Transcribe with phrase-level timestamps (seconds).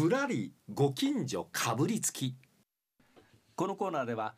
[0.00, 2.34] ぶらりご近所かぶりつき。
[3.54, 4.34] このコーナーでは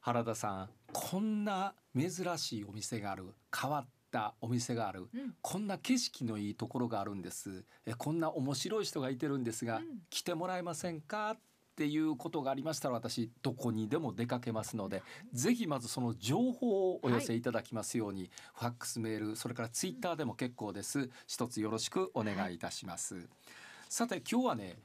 [0.00, 3.24] 原田さんこんな珍しいお店がある
[3.58, 5.34] 変わったお店がある、うん。
[5.40, 7.64] こんな景色のいいところがあるんです。
[7.86, 9.84] えこんな面白い人がいてるんですが、うん。
[10.10, 11.38] 来てもらえませんかっ
[11.76, 21.08] ていうことがありましたら私どこにでも出かけますのでぜひまずその情報をお寄せいただきますように、ファックスメールそれからツイッターでも結構です。
[21.26, 23.26] 一つよろしくお願いいたします、
[23.90, 24.76] さて今日はね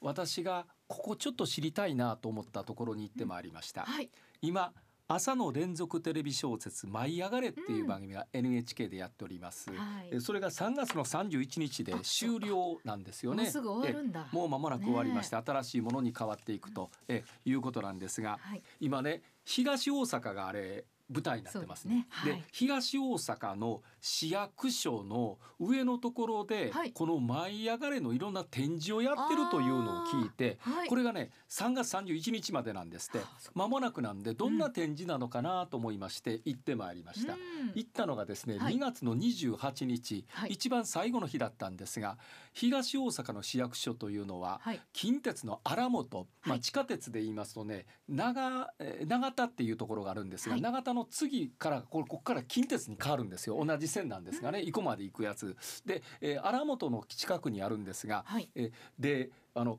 [0.00, 4.10] 私がここちょっと知りたいなと思ったところに行ってまいりました、はい。
[4.42, 4.72] 今
[5.06, 10.16] 朝の連続テレビ小説舞い上がれっていう番組が NHK でやっております、はい。
[10.16, 13.44] えそれが3月の31日であ終了なんですよね。
[13.44, 14.26] もうすぐ終わるんだ。
[14.32, 18.62] えもう間もなく終わりまして、新しいものに変わっていくと、えいうことなんですがはい。
[18.80, 22.06] 今ね東大阪があれ舞台になってますね。
[22.24, 22.32] でね。
[22.32, 22.44] はい。
[22.52, 26.92] 東大阪の市役所の上のところで、はい。
[26.92, 30.88] この舞い上がれのいろんな展示をやってるというのを聞いて、はい。
[30.88, 33.26] これがね3月31日までなんですって。
[33.54, 37.34] 間もなくなんでどんな展示なのかなと思いまして行ってまいりました。
[37.34, 37.40] うん。
[37.74, 38.76] 行ったのがですね、はい。
[38.76, 40.52] 2月の28日、はい。
[40.52, 42.18] 一番最後の日だったんですが
[42.52, 44.80] 東大阪の市役所というのは、はい。
[44.92, 46.60] 近鉄の荒本、まあ、はい。
[46.60, 50.60] 地下鉄で言いますとね長えー長田っていうところがあるんですが、はい。
[50.60, 53.62] 長田の次からこれここから近鉄に変わるんですよ。
[53.64, 55.56] 同じ線なんですがね生駒まで行くやつ。
[55.84, 58.50] で、えー荒本の近くにあるんですがはい。
[58.98, 59.78] であの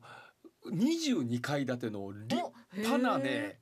[0.70, 3.58] 22階建ての立お派なへね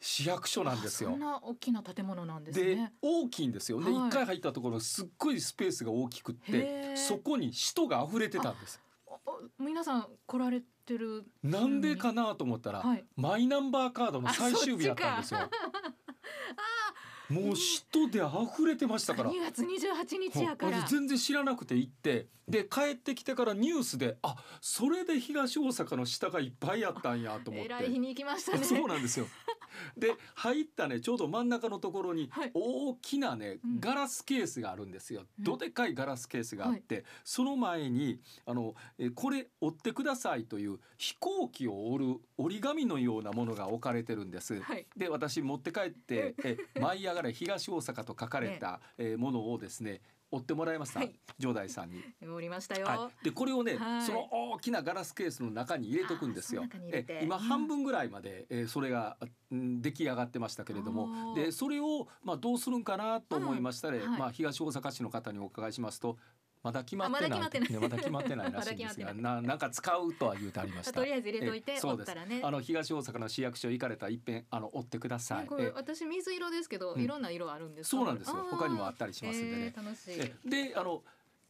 [0.00, 1.10] 市役所なんですよ。
[1.10, 1.20] あそん。
[1.20, 3.80] な大きな建物なんですでね大きいんですよ。
[3.80, 4.08] ではい。
[4.08, 6.96] 一回入ったところすっごいスペースが大きくっへてー。
[6.96, 8.80] そこに人が溢れてたんです。
[9.58, 13.04] 皆さん来られてるなんでかなと思ったら、はい。
[13.16, 15.40] マイナンバーカードの最終日だったんですよ。
[17.28, 19.30] もう人で溢れてましたから。
[19.30, 29.26] 2月28日やから私全然知らなくて行ってで帰ってきてからニュースであそれで東大阪の下がいっぱいやったんやと思ってえらい日に行きましたねそうなんですよ。
[29.96, 32.50] で入ったねちょうど真ん中のところにはい。
[32.54, 33.80] 大きなね、うん。
[33.80, 35.24] ガラスケースがあるんですよ。
[35.38, 35.44] うん。
[35.44, 44.60] どでかいガラスケースがあって、その前にあのえこれ折ってくださいという飛行機を折る折り紙のようなものが置かれてるんです。
[44.60, 44.86] はい。
[44.96, 50.00] で私持って帰って「え舞い上がれ東大阪」と書かれた、 えものをですね
[50.34, 51.14] 折ってもらいました、はい。
[51.38, 52.02] 城代さんに。
[52.28, 54.02] おりましたよ、はい、でこれをね、はい。
[54.02, 56.64] その大きなガラスケースの中に入れとくんですよ。
[56.88, 59.16] え今うん半分ぐらいまで、えーそれが、
[59.50, 61.34] うん出来上がってましたけれども。
[61.34, 64.18] でそれを、まあ、どうするんかなと思いましたら、うんはい。
[64.18, 66.18] まあ、東大阪市の方にお伺いしますと
[66.64, 67.38] まだ決まってない。
[67.38, 67.70] あまだ決まってない。
[67.70, 70.94] ねまだ決まってないらしいんですがななんか使うとは言うてありました。
[70.94, 72.14] とりあえず入れといてえそうです。
[72.14, 72.40] ね。
[72.42, 75.40] あの東大阪の市役所行かれたら一遍あの追ってください。
[75.42, 77.02] ねこれえ私水色ですけど、うん。
[77.02, 77.96] いろんな色あるんですか？
[77.98, 78.46] そうなんですよ。
[78.50, 79.72] 他にもあったりしますんでね。
[79.76, 80.14] えー楽しい。
[80.18, 80.34] え。
[80.68, 81.02] であの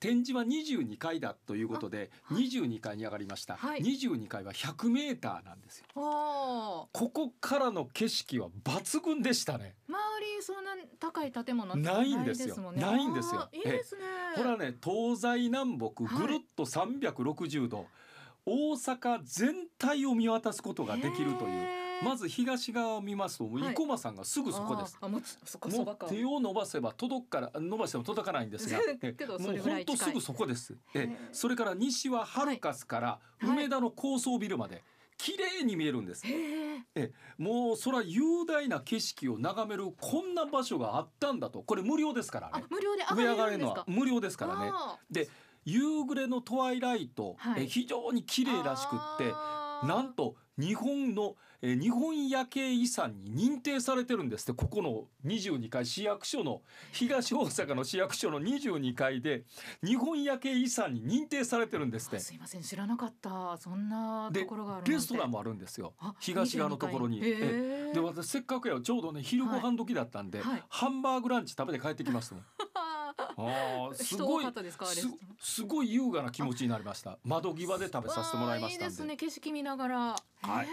[0.05, 2.45] 展示は22階だということで、あはい。
[2.45, 3.81] 22階に上がりました、はい。
[3.81, 5.87] 22階は100メーターなんですよ。
[5.95, 9.77] ここからの景色は抜群でしたね。
[9.89, 12.73] 周りそんな高い建物ないんですよ。
[12.73, 13.49] ないんですよ。
[13.51, 14.03] いいですね。
[14.37, 17.87] ほらね東西南北ぐるっと360度、
[18.45, 26.07] 大阪全体を見渡すことができるというまず東側を見ますと生駒さんがすぐそこです、もうそこそもばか。
[26.07, 28.79] う手を伸ばせば届くから 伸ばしても届かないんですが
[29.39, 30.77] もそう本当すぐそこです。
[30.95, 33.49] えそれから西はハルカスからはい。
[33.49, 34.83] 梅田の高層ビルまで
[35.17, 41.63] 綺麗に見えるんです、へええもうそら雄大な景色を眺めるこんな場所があったんだと。
[41.63, 42.65] これ無料ですからね。
[42.65, 44.71] あ無料で上上上がれるのは無料ですからね。
[44.73, 45.29] あで
[45.65, 47.65] 夕暮れのトワイライト、はい。
[47.65, 49.33] え非常に綺麗らしくって
[49.87, 56.61] なんと日本のえー日本夜景遺産に認定されてるんですってここの22階市役所の
[56.93, 59.45] 東大阪の市役所の22階で
[59.83, 62.17] 日本夜景遺産に認定されてるんですって。
[62.19, 63.57] あすいません知らなかった。
[63.57, 65.95] そんなでところがあるレストランもあるんですよ。
[65.99, 67.21] あ東側のところに。
[67.21, 67.31] 22階。
[67.31, 67.95] えへー。
[67.95, 70.63] で私せっかくやちょうどね昼ご飯時だったんで、はい。
[70.69, 72.43] ハンバーグランチ食べて帰ってきましたも
[73.23, 73.25] ん。
[73.37, 74.47] あーす人ごい
[75.41, 77.19] すごい優雅な気持ちになりました。
[77.25, 79.99] 窓際で食べさせてもらいましたいいですね景色見ながら。
[80.43, 80.69] はい。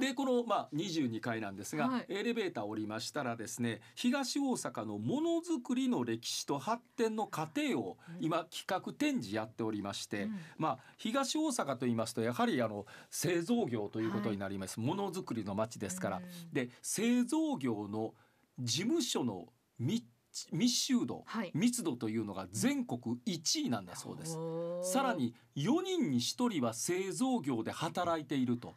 [0.00, 2.06] でこの、まあ、22階なんですが、はい。
[2.08, 8.24] エレベーター降りましたらですね東大阪のものづくりの歴史と発展の過程をうん。
[8.24, 10.38] 今企画展示やっておりまして、うん。
[10.56, 16.24] まあ、東大阪と言いますとやはりあの製造業ということになります、ものづくりの町ですから、うん。
[16.52, 18.14] で製造業の
[18.58, 19.46] 事務所の
[19.78, 20.04] 密
[20.52, 24.36] 密集度、はい密度というのが全国1位なんだそうです。
[24.36, 28.74] おーさらに4人に1人は製造業で働いていると。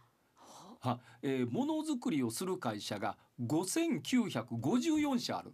[0.80, 1.00] は？
[1.21, 5.53] えーものづくりをする会社が5954社ある。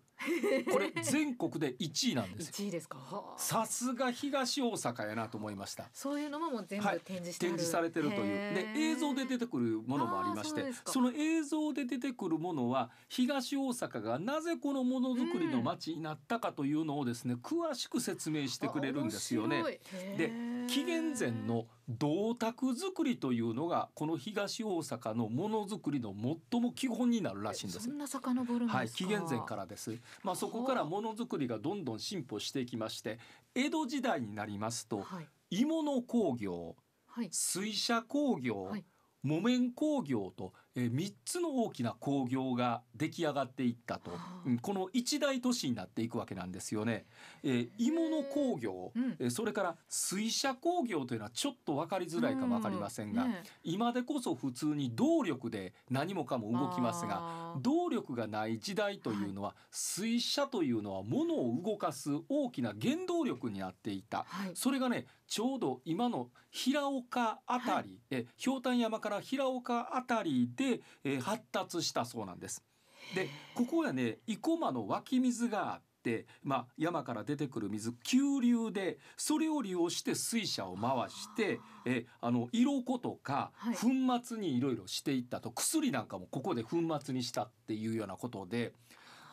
[0.70, 2.52] これ全国で1位なんですよ。
[2.52, 2.98] 一位ですか？
[2.98, 5.90] はあさすが東大阪やなと思いました。
[5.94, 7.00] そういうのももう全部はい。
[7.00, 8.54] 展示してある、展示されてるという。
[8.54, 19.64] で映像で出てくるものもありましてその映像で出てくるものは東大阪がなぜこのものづくりの街になったかというのをですね詳しく説明してくれるんですよね。
[20.18, 20.68] でー。
[20.68, 26.14] 紀元前の銅鐸作りというのがこの東大阪のものづくりの
[26.52, 27.92] 最も基本になるらしいんですそ。
[27.92, 28.77] んな遡るんですか。
[28.77, 29.98] はい、紀元前からです。
[30.24, 33.19] まあ、そこからものづくりがどんどん進歩していきまして
[33.56, 36.75] 江戸時代になりますとはい鋳物工業
[37.07, 38.86] はい水車工業、はい
[39.21, 44.42] 木綿工業と、えー、3つの大きな工業が出来上がっていったと、はあ。
[44.45, 47.06] うんこの一大都市になっていくわけなんですよね。
[47.44, 49.16] えー、鋳物工業、うん。
[49.19, 64.25] えーそれから水車工業というのはちょっと分かりづらいかも分かりませんが、ね今でこそ普通に動力で何もかも動きますが動力がない時代というのは、水車というのは物を動かす大きな原動力になっていた。
[64.27, 64.51] はい。
[64.56, 72.64] それがねちょうど今の平岡あたり、えひょうたん山から平岡あたりで、えー発達したそうなんです。
[73.16, 83.88] でここはね生駒の湧き水があって、まあ、山から出てくる水急流でそれを利用して水車を回してえあの色粉とかはい粉
[84.24, 88.74] 末にいろいろしていったと、薬なんかもここで粉末にしたっていうようなことで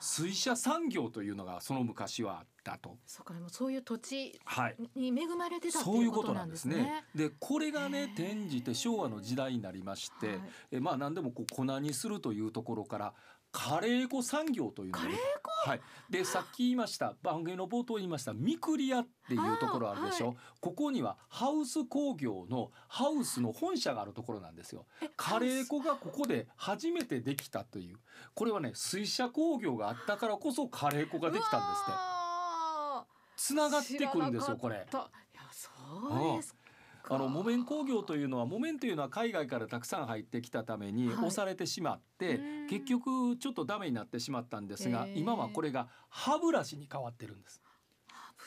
[0.01, 2.97] 水車産業というのがその昔はあったと。
[3.07, 7.05] そうかもうそういう土地はいに恵まれてたそういううこととなんですね。
[7.15, 10.39] でこれがね転じて昭和の時代になりまして、はい
[10.73, 13.15] えまあ何でもこう粉にするというところから
[13.59, 15.05] カレー粉産業というのが
[15.65, 15.81] はい、
[16.11, 24.85] でさっき言いました番組の冒頭に言いましたミクリアっていうところあるでしょ、はここにはハウス工業のハウスの本社があるところなんですよ。
[25.03, 27.97] えカレー粉がここで初めてできたという。
[28.35, 31.91] これはね水車工業があったからこそカレー粉ができたんですって。
[31.93, 33.07] わ
[33.37, 34.87] つながってくるんですよこれ。
[35.51, 36.56] そうですか。
[37.09, 41.17] あの木綿工業というのは木綿というのは海外からたくさん入ってきたためにはい。
[41.17, 42.67] 押されてしまって、うん。
[42.69, 47.63] 結局ちょっとダメになってしまったんですが今はこれが歯ブラシに変わってるんです。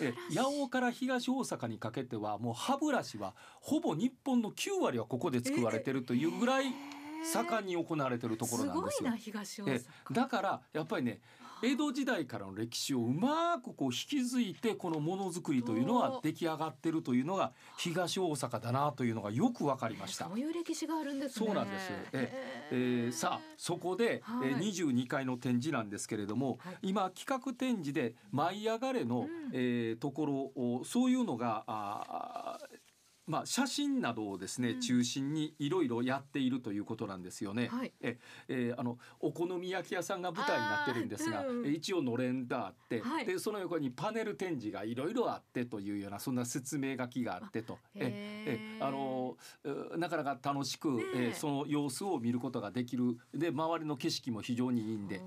[0.01, 6.65] え八尾から東大阪にかけてはもう歯ブラシはほぼ日本の9割はここで作られてるというぐらい
[7.23, 9.09] 盛んに行われてるところなんですよ。
[9.79, 9.89] す。
[10.11, 11.21] だからやっぱりね
[11.61, 20.25] 江戸時代からの歴史をうまくこう引き継いでこのものづくりというのは出来上がってるというのが東大阪だなというのがよくわかりました。
[20.25, 20.33] そ。
[20.33, 21.45] ういう歴史があるんですね。
[21.45, 21.89] そうなんです
[22.71, 24.50] えーさあそこで、はい。
[24.50, 26.77] えー22階の展示なんですけれども、はい。
[26.81, 29.50] 今企画展示で「舞い上がれの」うん。
[29.53, 32.79] えーところをそういうのがあー
[33.30, 34.81] まあ、写真などをですね、うん。
[34.81, 37.68] 中心にいろいろやっているということなんですよね。
[37.68, 37.94] はい。
[38.02, 38.18] え
[38.48, 41.66] えーあのお好み焼き屋さんが舞台になってるんですが、うん。
[41.68, 43.26] え一応のれんがあって、はい。
[43.26, 47.78] でその横にパネル展示がいろいろあってというようなそんな説明書きがあってと。
[47.94, 51.26] ええあのうなかなか楽しく、ねえ。
[51.28, 53.16] えーその様子を見ることができる。
[53.31, 55.22] で周りの景色も非常にいいんで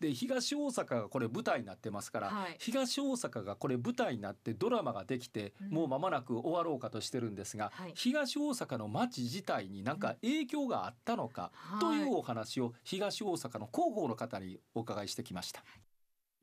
[0.00, 2.56] で東大阪がこれ舞台になってますから、はい。
[2.58, 5.70] 東大阪がこれ舞台になってドラマができて、うん。
[5.70, 7.92] もう間もなく終わろうかとしてるんですが、はい。
[7.94, 12.02] 東大阪の街自体に何か影響があったのか、はいとい。
[12.04, 15.62] うお話を東大阪の広報の方にお伺いしてきました。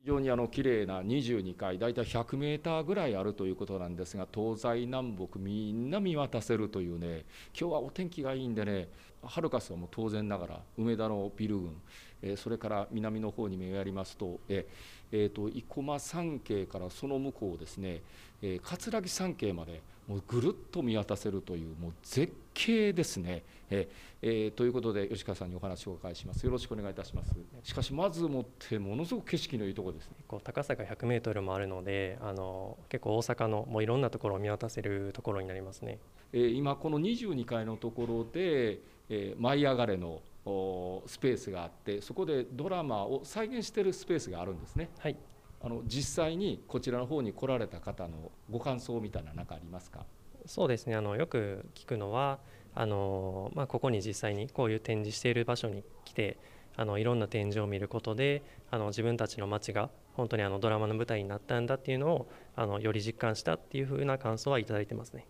[0.08, 8.88] 非常にあの綺麗な22階大体100メーターぐらいあるということなんですが東西南北みんな見渡せるというね今日はお天気がいいんでね
[9.22, 11.76] ハルカスはもう当然ながら梅田のビル群、
[12.22, 14.66] えそれから南の方に目をやりますと,、え
[15.12, 18.00] えーと生駒山系からその向こうですね、
[18.40, 23.44] えー葛城山系までもうぐるっと見渡せるというもう絶景ですね。
[23.70, 23.88] えー
[24.20, 26.44] えーということで吉川さんにお話をお伺いします。
[26.44, 27.34] よろしくお願いいたします。
[27.62, 30.16] しかしまずもってものすごく景色のいいところですね。
[30.26, 35.98] こう高さが100メートルもあるのであの結構大阪のもういろんなところを見渡せるところになりますね。
[36.32, 44.88] えー今この22階のところで「えー舞い上がれ」のおスペースがあってそこでドラマを再現しているスペースがあるんですね。
[44.98, 45.16] はい
[45.60, 50.06] あの実際にこちらの方に来られた方のご感想みたいな何かありますか？
[50.46, 50.94] そうですね。
[50.94, 52.38] あのよく聞くのは
[52.74, 56.38] あの、まあ、ここに実際にこういう展示している場所に来て
[56.76, 65.26] あのいろんな展示を見ることであの自分たちの街が本当にあのドラマの舞台になったんだっていうのをあのより実感したっていう風な感想はいただいてますね。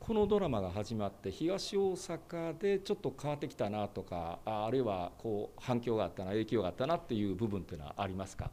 [0.00, 8.50] このドラマが始まって東大阪でちょっと変わってきたなとかああるいはこう反響があったな影響があったなっていう部分っていうのはありますか？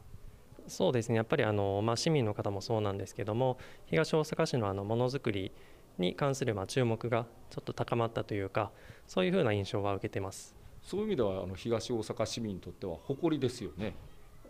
[0.66, 5.52] そうですねやっぱりあの、まあ、市民の方もそうなんですけども東大阪市のあのものづくり
[5.98, 8.70] に関するまあ注目がちょっと高まったというか
[9.06, 10.56] そういうふうな印象は受けてます。
[10.82, 13.94] そういう意味ではあの東大阪市民にとっては誇りですよね。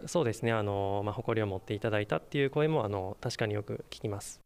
[0.07, 4.41] そうですねあの、まあ、誇りを持っていただいたっていう声もあの確かによく聞きます。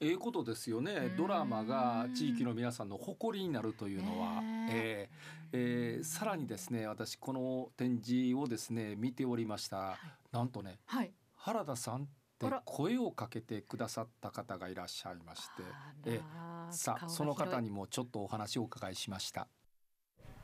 [0.00, 1.12] ええことですよね。
[1.16, 4.40] ドラマが地域の皆さんの誇りになるというのは、
[4.70, 5.08] え。
[5.10, 5.98] ーえ。
[6.00, 9.76] ーさらにですね私この展示をですね見ておりました。
[9.76, 9.98] ら、
[10.30, 11.12] なんとねはい。
[11.34, 12.06] 原田さんっ
[12.38, 15.64] て声をかけてくださった方がいらっしゃいまして。
[15.64, 19.48] あえらさあその方にもちょっとお話をお伺いしました。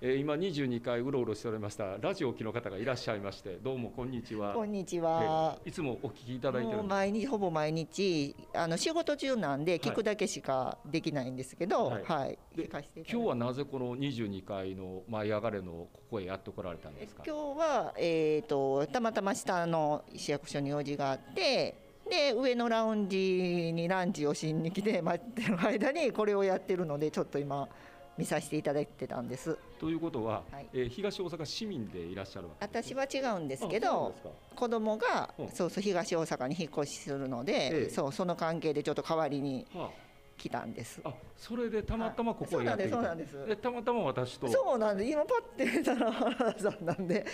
[0.07, 5.57] えー、今22回うろうろしておりましたラジオ機の方がいらっしゃいましてどうもこんにちはこんにちは。
[5.65, 12.55] いつもお聞きいただいてる毎日ほぼ毎日あの仕事中なんで聞くだけしかできないんですけど、ははいい。
[12.55, 17.23] で聞かせてい今日はなぜこの22回の舞い上がれのここへやってこられたんですか？
[17.27, 21.83] 今日はえっ、とたまたま下の市役所に用事があって。
[22.11, 27.67] で上のラウンジにランチをしに来て待ってる間にこれをやってるのでちょっと今
[28.16, 29.56] 見させていただいてたんです。
[29.80, 30.66] ということは、はい。
[30.73, 34.14] えー東大阪市民でいらっしゃるわけです私は違うんですけど
[34.54, 35.49] 子供がうん。
[35.49, 37.90] そうそう東大阪に引っ越しするので、ええ。
[37.90, 39.90] そうその関係でちょっと代わりには
[40.37, 41.00] 来たんです。
[41.04, 44.49] あ、あそれでたまたまここへやってきた、そうなんですでたまたま私と。
[44.49, 45.42] そうなんで今パッ
[45.73, 47.25] て見たら原田さんなんで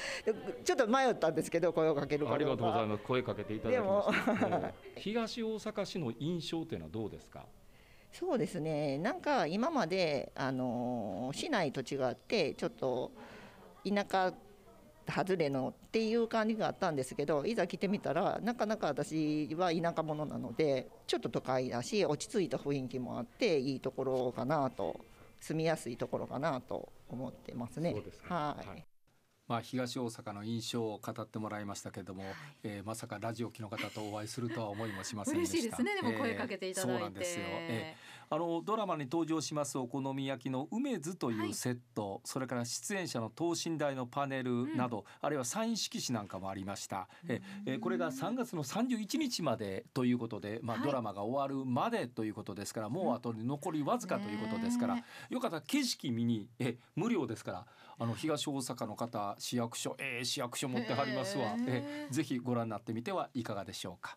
[0.65, 3.03] ちょっと迷ったんですけど声をかけるかありがとうございすます。
[3.05, 7.47] 声かけていただきました、えー東大阪市の印象というのはどうですか？
[8.13, 8.99] そうですね。
[8.99, 13.13] なんか今まであのー市内と違ってちょっと
[13.85, 14.35] 田舎
[15.09, 25.01] 外れのっていう感じがあったんですけどいざ来てみたらなかなか私は田舎者なのでちょっと都会だし落ち着いた雰囲気もあっていいところかなと
[25.41, 27.95] 住みやすいところかなと思ってますね。
[28.13, 28.90] すかはい、はい
[29.51, 32.23] まあ、東大阪の印象を語ってもらいましたけれども、
[32.63, 35.53] えーまさかラジオ機の方とお会いするとは思いもしませんでした。
[35.55, 35.97] 嬉しいですね。
[35.97, 36.93] でも声かけていただいて。
[36.93, 37.45] えーそうなんですよ。
[37.49, 47.09] えーあのドラマに登場しますお好み焼きの梅津というセット、それから出演者の等身大のパネルなど、あるいはサイン色紙なんかもありました。
[47.27, 57.67] ええーこれが3月の31日までということで、まあ、はいドラマが終わるまでということですから、もうあと残りわずかということですから、ねよかったら景色見にえ無料ですから
[57.99, 64.17] あの東大阪の方市役所えー、市役所持ってはりますわえーぜひご覧になってみてはいかがでしょうか。